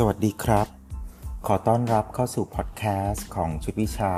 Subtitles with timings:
[0.00, 0.68] สวัสดีครับ
[1.46, 4.12] ขอต้อนรับเข้าสู่พอดแคสต์ของชุดวิชา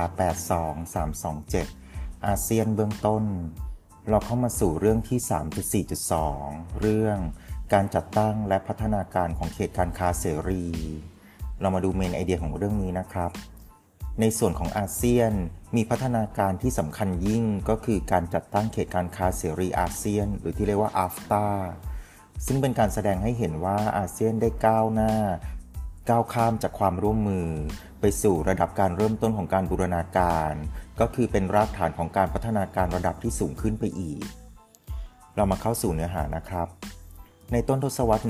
[1.30, 3.24] 82327 อาเซียนเบื้องต้น
[4.08, 5.18] เราเข้ามาสู่เรื่องที่
[6.18, 7.18] 3.4.2 เรื่อง
[7.72, 10.66] การจัดตั้งและพัฒนาการของเขตการค้าเสรี
[11.60, 13.30] เรามาดูเมนไอเดียของเรื่องนี้นะครับ
[14.20, 15.32] ในส่วนของอาเซียน
[15.76, 21.46] มีพัฒนาการที่สำคัญยิ่งก็คือการจัดตั้งเขตการค้าเสรีอาเซียน หรือที่เรียกว่า AFTA
[22.46, 25.14] ซึ่งเป็นการแสดงให้เห็นว่าอาเซียนได้ก้าวหน้า
[26.08, 27.48] ก้าวข้ามจากความร่วมมือ
[28.00, 30.52] ไปสู่ระดับการเริ่มต้นของการบูรณาการ
[31.00, 34.22] ก็คือเป็นรากฐานของการพัฒนาการระดับที่สูงขึ้นไปอีก
[35.36, 36.68] เรามาเข้าสู่เนื้อหานะครับ
[37.52, 38.24] ในต้นทศวรรษ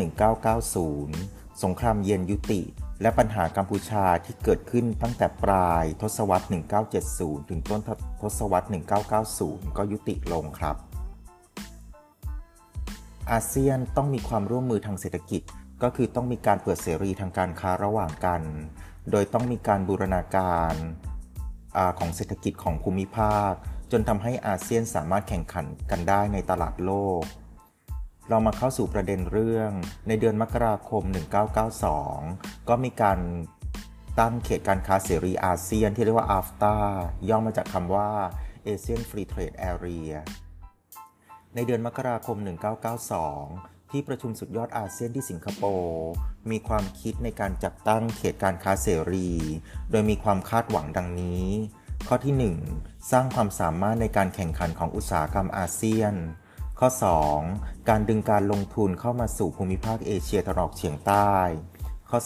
[0.76, 2.60] 1990 สงครามเย็นยุติ
[3.02, 6.46] และปัญหากัมพูชาที่เกิดขึ้นตั้งแต่ปลายทศวรรษ
[6.96, 7.80] 1970 ถึงต้น
[8.20, 8.66] ทศวรรษ
[9.20, 10.76] 1990 ก็ยุติลงครับ
[13.30, 15.42] อาเซียนต้องมีความร่วมมือทางเศรษฐกิจ
[15.82, 18.42] ก็คือต้องมีการเปิดเสรีทางการค้าระหว่างกัน
[19.10, 20.74] โดยต้องมีการบูรณาการ
[21.76, 23.52] อของเศรษฐกิจของภูมิภาค
[23.92, 27.22] จนทำให้อาเซียนสามารถแข่งขันกันได้ในตลาดโลก
[28.28, 29.70] เรามาเข้าสู่ประเด็นเรื่อง
[30.08, 31.02] ในเดือนมกราคม
[31.86, 33.18] 1992 ก็มีการ
[34.20, 36.76] ตั้งเขตการค้าเสรีอาเซียนที่เรียกว่า AFTA
[37.28, 38.10] ย่อมาจากคำว่า
[38.66, 40.12] ASEAN Free Trade Area
[41.54, 46.08] ในเดือนมกราคม 1992 ที่ประชุมสุดยอดอาเซียนที่สิงคโปร์
[46.50, 49.30] มีความคิดในการจัดตั้งเขตการค้าเสรี
[49.90, 51.46] โดยมีความคาดหวังดังนี้
[52.08, 52.34] ข้อที่
[52.76, 56.14] 1 สร้างความสามารถในการแข่งขันของอุตสาหกรรมอาเซียน
[56.80, 56.88] ข้อ
[57.38, 61.34] 2 การดึงการลงทุนเข้ามาสู่ภูมิภาคเอเชียตะวันออกเฉียงใต้
[62.10, 62.18] ข้อ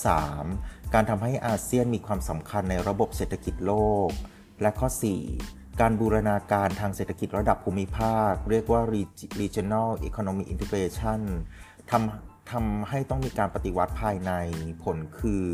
[0.44, 3.72] 3 การทำให้อาเซียนมีความสำคัญในระบบเศรษฐกิจโล
[4.08, 4.10] ก
[4.60, 4.88] และข้อ
[5.30, 8.80] 4 การบูรณาการทางเศรษฐกิจระดับภูมิภาค เรียกว่า
[9.40, 11.20] regional economic integration
[11.90, 14.32] ทำทำให้ต้องมีการปฏิวัติภายใน
[14.82, 15.46] ผลคือ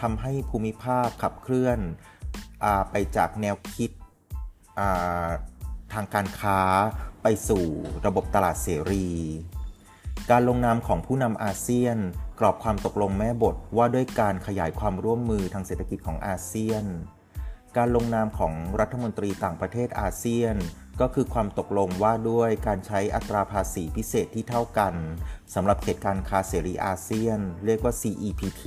[0.00, 1.78] ทำให้ภูมิภาคขับเคลื่อน
[2.64, 3.90] อไปจากแนวคิด
[5.92, 6.60] ทางการค้า
[7.22, 7.64] ไปสู่
[8.06, 9.08] ระบบตลาดเสรี
[10.30, 11.96] การลงนามของผู้นำอาเซียน
[12.40, 16.84] กรอบความตกลงแม่บทว่าด้วยการขยายความร่วมมือทางเศรษฐกิจของอาเซียน
[17.76, 20.56] การลงนามของรัฐมนตรีต่างประเทศอาเซียน
[21.00, 24.94] ก็คือความตกลงว่าด้วยการใช้อัตราภาษีพิเศษที่เท่ากัน
[25.54, 28.64] สำหรับเขตการค้าเสรีอาเซียน เรียกว่า CEPT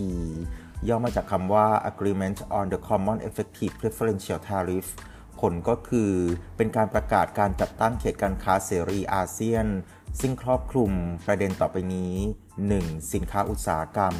[0.88, 4.88] ย่อมาจากคำว่า Agreement on the Common Effective Preferential Tariff
[5.40, 6.12] ผลก็คือ
[6.58, 9.66] เป็นการประกาศการจัดตั้งเขตการค้าเสรีอาเซียน
[10.20, 10.92] ซึ่งครอบคลุม
[11.28, 12.14] ประเด็นต่อไปนี้
[12.66, 13.14] 1.
[13.14, 14.16] สินค้าอุตสาหกรรม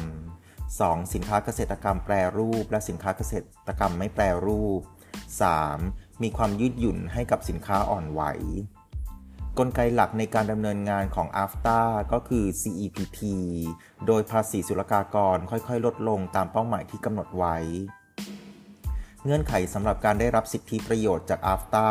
[0.76, 1.12] 2.
[1.14, 3.34] สินค้าเกษตรกรรมแปรรูป และสินค้าเกษ
[3.66, 4.80] ตรกรรมไม่แปรรูป
[5.52, 6.22] 3.
[6.22, 8.22] มีความยืดหยุ่นให้กับสินค้าอ่อนไหว
[9.58, 13.20] กลไกหลักในการดำเนินงานของ AFTA ก็คือ CEPT
[14.06, 17.56] โดยภาษีศุลกากรค่อยๆ ลดลงตามเป้าหมายที่กำหนดไว้
[19.24, 21.88] เงื่อนไขสำหรับการได้รับสิทธิประโยชน์จาก AFTA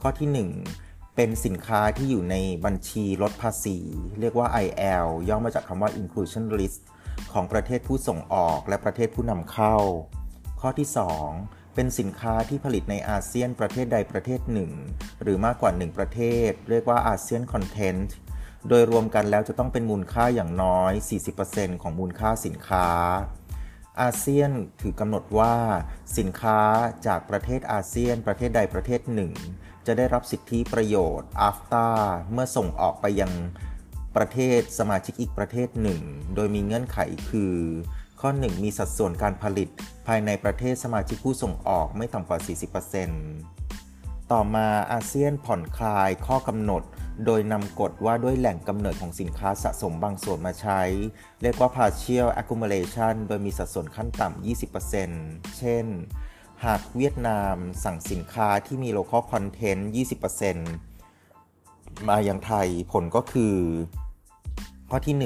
[0.00, 3.78] ข้อที่ 1เป็นสินค้าที่อยู่ในบัญชีลดภาษี
[4.20, 6.80] เรียกว่า IL ย่อมาจากคำว่า Inclusion List
[7.34, 9.76] ของประเทศผู้ส่งออกและประเทศผู้นำเข้า
[10.60, 10.88] ข้อที่
[11.32, 14.72] 2 เป็นสินค้าที่ผลิตในอาเซียนประเทศใดประเทศหนึ่ง
[15.22, 18.14] หรือมากกว่า 1 ประเทศ เรียกว่าอาเซียนคอนเทนต์
[18.68, 20.92] โดยรวมกันแล้วจะต้องเป็นมูลค่าอย่างน้อย
[21.36, 22.88] 40%ของมูลค่าสินค้า
[24.00, 25.54] อาเซียนถือกำหนดว่า
[26.18, 26.60] สินค้า
[27.06, 29.32] จากประเทศอาเซียน ประเทศใดประเทศหนึ่ง
[29.86, 31.88] จะได้รับสิทธิประโยชน์ AFTA
[32.32, 33.32] เมื่อส่งออกไปยัง
[34.16, 36.00] ประเทศสมาชิกอีกประเทศหนึ่ง
[36.34, 36.98] โดยมีเงื่อนไข
[37.30, 37.54] คือ
[38.20, 39.68] ข้อ 1 มีสัดส่วนการผลิต
[40.06, 42.38] ภายในประเทศสมาชิกผู้ส่งออกไม่ต่ำกว่า
[43.34, 46.82] 40%ต่อมาอาเซียนผ่อนคลายข้อกำหนด
[47.26, 50.80] โดยนำกฎว่าด้วยแหล่งกำเนิดของสินค้าสะสมบางส่วนมาใช้
[51.42, 54.46] เรียกว่า partial accumulation โดยมีสัดส่วนขั้นต่ำ
[54.94, 55.86] 20%เช่น
[56.64, 59.82] หากเวียดนามสั่งสินค้าที่มี local content
[60.94, 63.54] 20%มาอย่างไทยผลก็คือ
[64.96, 65.18] ข้อที่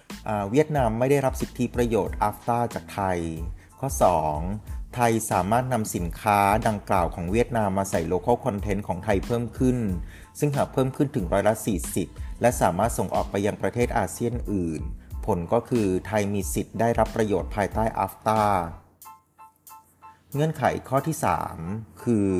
[0.00, 3.18] 1เวียดนามไม่ได้รับสิทธิประโยชน์ AFTA จากไทย
[3.80, 3.88] ข้อ
[4.42, 4.94] 2.
[4.94, 9.78] ไทยสามารถนำสินค้าดังกล่าวของเวียดนามมาใส่ local content ของไทยเพิ่มขึ้น
[10.38, 11.54] ซึ่งหากเพิ่มขึ้นถึงร้อยละ
[11.98, 14.80] 40 และสามารถส่งออกไปยังประเทศอาเซียนอื่น
[15.26, 18.42] ผลก็คือไทยมีสิทธิ์ได้รับประโยชน์ภายใต้ AFTA
[20.34, 21.16] เงื่อนไขข้อที่
[21.58, 22.30] 3 คือ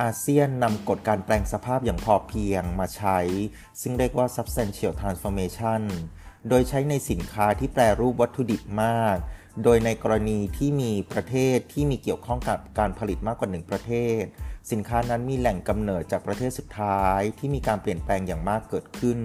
[0.00, 3.18] อาเซียนนำกฎการแปลงสภาพอย่างพอเพียงมาใช้
[3.80, 5.82] ซึ่งเรียกว่า substantial transformation
[6.48, 9.16] โดยใช้ในสินค้าที่แปรรูปวัตถุดิบมาก
[9.64, 14.22] โดยในกรณีที่มีประเทศที่มีเกี่ยวข้องกับการผลิตมากกว่าหนึ่งประเทศ
[14.72, 19.20] สินค้านั้นมีแหล่งกำเนิดจากประเทศสุดท้ายที่มีการเปลี่ยนแปลงอย่างมากเกิดขึ้น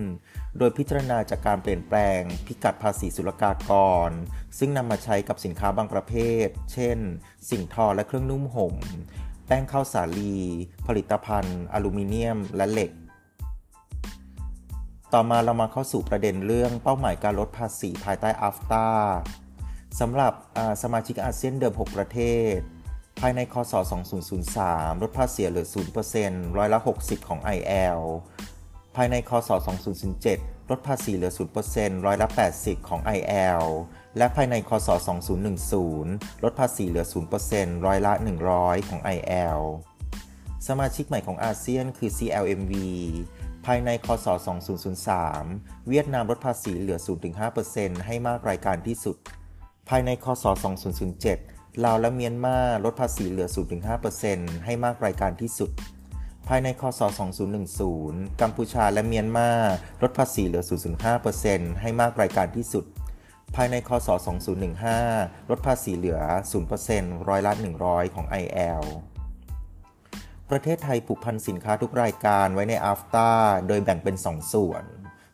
[0.57, 3.71] โดยพิจารณาจากการเปลี่ยนแปลง พิกัดภาษีศุลกาก
[4.09, 4.11] ร
[4.57, 6.13] ซึ่งนำมาใช้กับสินค้าบางประเภ
[6.45, 6.97] ท เช่น
[7.49, 8.75] สิ่งทอและเครื่องนุ่มห่ม
[9.47, 10.37] แป้งข้าวสาลี
[10.87, 12.91] ผลิตภัณฑ์ อลูมิเนียม และเหล็ก
[15.15, 18.89] ต่อมาเรามาเข้าสู่ประเด็นเรื่องเป้าหมายการลดภาษีภายใต้อัฟตา
[19.99, 20.33] สำหรับ
[20.81, 22.19] สมาชิกอาเซียนเดิม 6 ประเท
[22.53, 22.55] ศ
[23.21, 23.73] ภายในคศ
[24.37, 25.67] 2003 ลดภาษีเหลือ
[26.11, 27.99] 0%ร้อยละ 60 ของ IL
[28.95, 29.49] ภายในคศ
[30.09, 31.31] 2007 ลดภาษีเหลือ
[31.67, 32.27] 0%ร้อยละ
[32.57, 33.63] 80 ของ IL
[34.17, 34.89] และภายในคศ
[35.65, 37.05] 2010 ลดภาษีเหลือ
[37.45, 38.13] 0%ร้อยละ
[38.51, 39.59] 100 ของ IL
[40.67, 42.73] สมาชิกใหม่ของอาเซียนคือ CLMV
[43.65, 44.27] ภายในคศ
[45.07, 46.99] 2003 เวียดนามลดภาษีเหลือ
[47.51, 49.17] 0-5%ให้มากรายการที่สุด
[49.89, 50.45] ภายในคศ
[51.13, 53.47] 2007 ลาวและเมียนมาลดภาษีเหลือ
[54.05, 55.71] 0-5%ให้มากรายการที่สุด
[56.47, 57.01] ภายในคศ
[57.71, 59.49] 2010 กัมพูชาและเมียนมา
[60.01, 60.63] ลดภาษีเหลือ
[61.21, 62.85] 0.5%ให้มากรายการที่สุด
[63.55, 64.09] ภายในคศ
[64.79, 66.19] 2015 ลดภาษีเหลือ
[66.73, 67.53] 0%ร้อยละ
[67.83, 68.83] 100 ของ IL
[70.51, 73.31] ประเทศไทยผูกพันสินค้าทุกรายการไว้ในอัฟตา
[73.67, 74.83] โดยแบ่งเป็น 2 ส่วน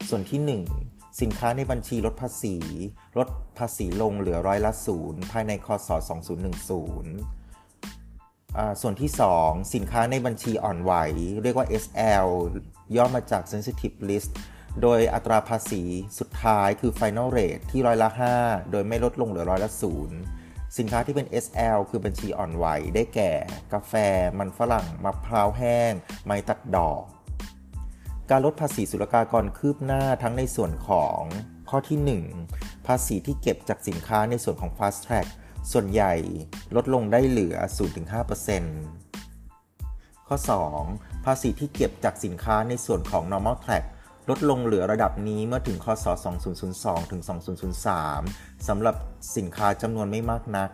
[0.09, 0.41] ส่วนที่
[0.85, 2.55] 1 สินค้าในบัญชีลดภาษี
[3.17, 3.27] ลด
[3.57, 5.89] ภาษีลงเหลือร้อยละศูนย์ภายในคศ
[6.55, 9.11] 2010 ส่วนที่
[9.41, 10.93] 2 สินค้าในบัญชีอ่อนไหว
[11.43, 12.27] เรียกว่า SL
[12.95, 14.31] ย่อมาจาก sensitive list
[14.81, 15.83] โดยอัตราภาษี
[16.19, 18.09] สุดท้ายคือ final rate ที่ร้อยละ
[18.41, 20.17] 5 โดยไม่ลดลงเหลือร้อยละศูนย์
[20.77, 22.65] สินค้าที่เป็น SL คือบัญชีอ่อนไหว
[22.95, 23.31] ได้แก่
[23.73, 23.93] กาแฟ
[24.39, 25.91] มันฝรั่งมะพร้าวแห้ง
[26.25, 27.03] ไม้ตัดดอก
[28.29, 31.21] การลดภาษีศุลกากรคืบหน้าทั้งในส่วนของ
[31.69, 35.27] ข้อที่ 1 ภาษีที่เก็บจากสินค้าในส่วนของ Fast Track
[35.71, 36.13] ส่วนใหญ่
[36.75, 37.55] ลดลงได้เหลือ
[39.31, 40.37] 0-5%ข้อ
[40.81, 43.85] 2 ภาษีที่เก็บจากสินค้าในส่วนของ Normal Track
[44.29, 46.05] ลดลงเหลือระดับนี้เมื่อถึงคศ
[46.57, 47.21] 2002 ถึง
[47.93, 48.95] 2003 สำหรับ
[49.37, 50.69] สินค้าจำนวนไม่มากนัก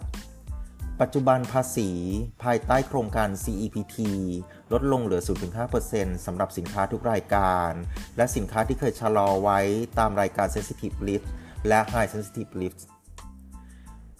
[1.02, 1.90] ปัจจุบันภาษี
[2.44, 3.98] ภายใต้โครงการ CEPT
[4.74, 5.22] ลดลงเหลือ
[5.74, 7.72] 0-5%สำหรับสินค้าทุกรายการ
[8.18, 9.60] และสินค้าที่เคยชะลอไว้
[10.00, 11.26] ตามรายการ Sensitive List
[11.68, 12.80] และ High Sensitive List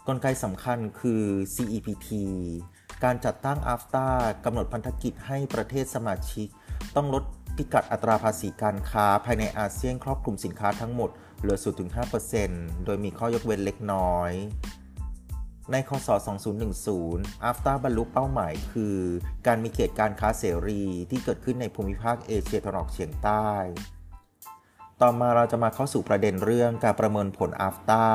[0.08, 1.24] กลไกสำคัญคือ
[1.56, 2.10] CEPT
[3.04, 4.08] การจัดตั้ง AFTA
[4.46, 6.48] กำหนดพันธกิจให้ประเทศสมาชิก
[6.96, 7.24] ต้องลด
[7.58, 11.10] พิกัดอัตราภาษีการค้าภายในอาเซียนครอบคลุมสินค้าทั้งหมด
[11.40, 11.58] เหลือ
[12.22, 14.32] 0-5%โดยมีข้อยกเว้นเล็กน้อย
[15.72, 16.10] ในคศ
[16.76, 18.98] 2010 AFTA บรรลุเป้าหมายคือ
[19.48, 23.50] การมีเขตการค้าเสรีที่เกิดขึ้นในภูมิภาคเอเชียตะวันออกเฉียงใต้
[25.02, 28.08] ต่อมาเราจะมาเข้าสู่ประเด็นเรื่องการประเมินผล AFTA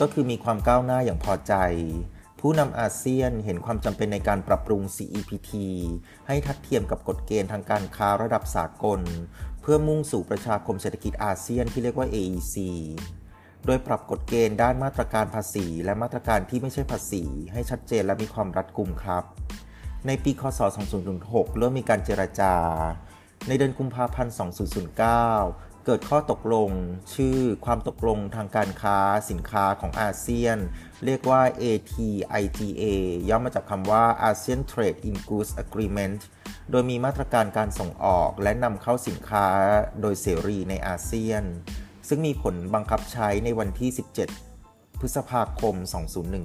[0.00, 1.54] ก็คือมีความก้าวหน้าอย่างพอใจ
[2.40, 5.52] ผู้นำอาเซียนเห็นความจำเป็นในการปรับปรุง CEPT
[6.26, 9.00] ให้ทัดเทียมกับกฎเกณฑ์ทางการค้าระดับสากล
[9.60, 12.56] เพื่อมุ่งสู่ประชาคมเศรษฐกิจอาเซียนที่เรียกว่า AEC
[13.66, 19.24] โดยปรับกฎเกณฑ์ด้านมาตรการภาษี และมาตรการที่ไม่ใช่ภาษี ให้ชัดเจนและมีความรัดกุมครับ
[20.06, 20.60] ในปี คศ
[21.08, 22.54] 2006 เริ่มมีการเจรจา
[23.48, 24.34] ในเดือนกุมภาพันธ์
[25.06, 26.70] 2009 เกิดข้อตกลง
[27.14, 28.98] ชื่อความตกลงทางการค้า
[29.30, 30.58] สินค้าของอาเซียน
[31.04, 32.84] เรียกว่า ATIGA
[33.28, 36.20] ย่อมาจากคำว่า ASEAN Trade in Goods Agreement
[36.70, 39.46] โดยมีมาตรการการส่งออกและนำเข้าสินค้า
[40.00, 41.42] โดยเสรีในอาเซียน
[42.08, 43.90] ซึ่งมีผลบังคับใช้ในวันที่
[44.46, 45.74] 17 พฤษภาคม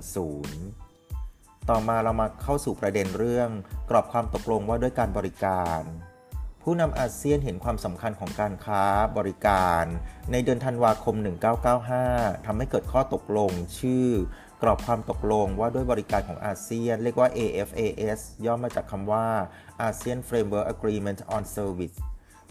[0.09, 3.49] 2010ต่อมาเรามาเข้าสู่ประเด็นเรื่อง
[3.89, 5.83] กรอบความตกลงว่าด้วยการบริการ
[6.63, 8.83] ผู้นำอาเซียนเห็นความสำคัญของการค้า
[9.17, 9.83] บริการ
[10.31, 11.15] ในเดือนธันวาคม
[11.81, 14.07] 1995 ทำให้เกิดข้อตกลงชื่อ
[14.61, 19.27] กรอบความตกลงว่าด้วยบริการของอาเซียน เรียกว่า AFAS ย่อมาจากคำว่า
[19.87, 21.97] ASEAN Framework Agreement on Service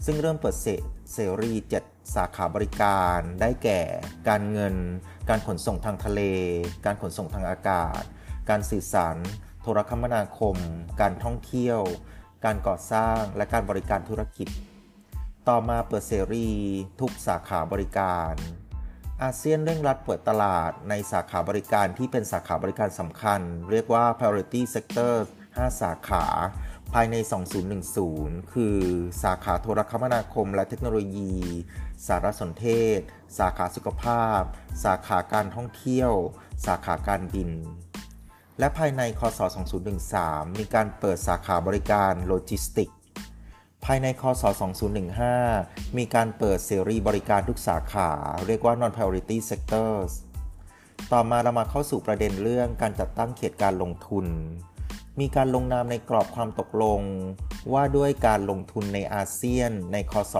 [0.05, 0.55] ซึ่งเริ่มเปิด
[1.13, 1.53] เสรี
[1.83, 3.81] 7 สาขาบริการ ได้แก่
[4.29, 4.75] การเงิน
[5.29, 6.21] การขนส่งทางทะเล
[6.85, 8.01] การขนส่งทางอากาศ
[8.49, 9.17] การสื่อสาร
[9.61, 10.55] โทรคมนาคม
[11.01, 11.81] การท่องเที่ยว
[12.45, 14.47] การก่อสร้างและการบริการธุรกิจ
[15.49, 16.47] ต่อมาเปิดเสรี
[16.99, 18.33] ทุกสาขาบริการ
[19.23, 25.13] อาเซียนเร่งรัดเปิดตลาดในสาขาบริการที่เป็นสาขาบริการสำคัญ เรียกว่า priority sector
[25.47, 26.25] 5 สาขา
[26.93, 27.15] ภายใน
[27.85, 28.77] 2010 คือ
[29.23, 31.33] สาขาโทรคมนาคมและเทคโนโลยี
[32.07, 32.99] สารสนเทศ
[33.37, 34.41] สาขาสุขภาพ
[34.83, 36.11] สาขาการท่องเที่ยว
[36.65, 37.49] สาขาการบิน
[38.59, 39.39] และภายในคศ
[39.99, 42.89] 2013 มีการเปิดสาขาบริการโลจิสติก
[43.85, 44.43] ภายในคศ
[45.19, 48.09] 2015 มีการเปิดเสรีบริการทุกสาขา
[48.47, 50.11] เรียกว่า non priority sectors
[51.11, 54.25] ต่อมาเรามาเข้าสู่ประเด็นเรื่องการจัดตั้งเขตการลงทุน
[55.19, 57.01] มีการลงนามในกรอบความตกลง
[57.73, 60.35] ว่าด้วยการลงทุนในอาเซียนในคศ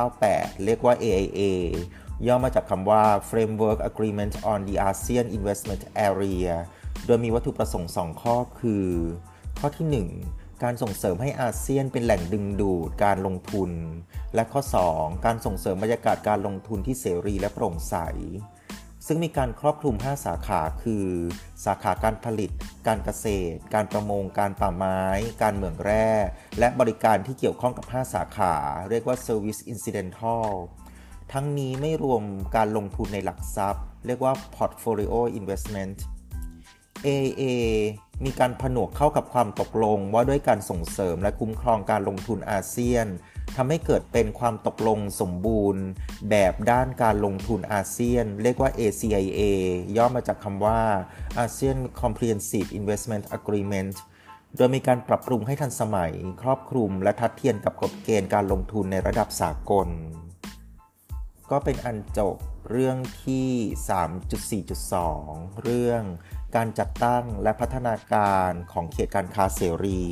[0.00, 1.40] 1998 เรียกว่า AIA
[2.26, 6.50] ย่อมาจากคำว่า Framework Agreement on the ASEAN Investment Area
[7.06, 8.86] โดยมีวัตถุประสงค์ 2 ข้อคือ
[9.58, 13.70] ข้อที่ 1 การส่งเสริมให้อาเซียนเป็นแหล่งดึงดูดการลงทุน
[14.34, 17.96] และข้อ 2 การส่งเสริมบรรยากาศการลงทุนที่เสรีและโปร่งใส
[19.06, 21.06] ซึ่งมีการครอบคลุม 5 สาขาคือ
[21.64, 22.50] สาขาการผลิต
[22.86, 25.00] การเกษตร การประมง การป่าไม้
[25.42, 26.10] การเหมืองแร่
[26.58, 28.54] และบริการที่เกี่ยวข้องกับ 5 สาขา
[28.90, 30.48] เรียกว่า Service Incidental
[31.32, 32.22] ทั้งนี้ไม่รวม
[32.56, 35.96] การลงทุนในหลักทรัพย์ เรียกว่า Portfolio Investment
[37.06, 37.42] AA
[38.24, 43.06] มีการผนวกเข้ากับความตกลงว่าด้วยการส่งเสริมและคุ้มครองการลงทุนอาเซียน
[43.56, 45.84] ทำให้เกิดเป็นความตกลงสมบูรณ์
[46.30, 49.40] แบบด้านการลงทุนอาเซียน เรียกว่า ACIA
[49.96, 50.80] ย่อมาจากคำว่า
[51.44, 53.94] ASEAN Comprehensive Investment Agreement
[54.56, 59.88] โดยมีการปรับปรุงให้ทันสมัย ครอบคลุมและทัดเทียมกับกฎเกณฑ์การลงทุนในระดับสากล
[61.50, 62.36] ก็เป็นอันจบ
[62.70, 63.48] เรื่องที่
[64.72, 66.02] 3.4.2 เรื่อง
[66.56, 70.02] การจัดตั้งและพัฒนาการของเขตการค้าเสรี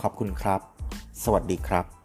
[0.00, 0.60] ขอบคุณครับ
[1.22, 1.97] สวัสดีครับ